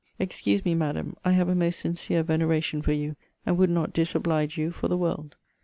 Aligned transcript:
Excuse 0.17 0.65
me, 0.65 0.73
Madam, 0.73 1.15
I 1.23 1.33
have 1.33 1.47
a 1.47 1.53
most 1.53 1.77
sincere 1.79 2.23
veneration 2.23 2.81
for 2.81 2.91
you; 2.91 3.15
and 3.45 3.55
would 3.59 3.69
not 3.69 3.93
disoblige 3.93 4.57
you 4.57 4.71
for 4.71 4.87
the 4.87 4.97
world. 4.97 5.35